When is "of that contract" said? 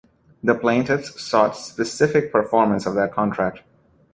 2.87-3.61